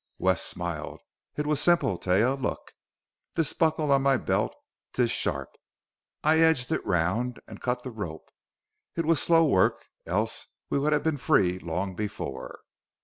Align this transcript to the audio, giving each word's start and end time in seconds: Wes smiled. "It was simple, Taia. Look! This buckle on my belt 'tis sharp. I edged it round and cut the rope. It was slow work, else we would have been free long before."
Wes 0.17 0.41
smiled. 0.41 0.99
"It 1.37 1.45
was 1.45 1.61
simple, 1.61 1.99
Taia. 1.99 2.33
Look! 2.35 2.71
This 3.35 3.53
buckle 3.53 3.91
on 3.91 4.01
my 4.01 4.17
belt 4.17 4.51
'tis 4.93 5.11
sharp. 5.11 5.49
I 6.23 6.39
edged 6.39 6.71
it 6.71 6.83
round 6.83 7.39
and 7.47 7.61
cut 7.61 7.83
the 7.83 7.91
rope. 7.91 8.29
It 8.97 9.05
was 9.05 9.21
slow 9.21 9.45
work, 9.45 9.85
else 10.07 10.47
we 10.71 10.79
would 10.79 10.91
have 10.93 11.03
been 11.03 11.17
free 11.17 11.59
long 11.59 11.95
before." 11.95 12.61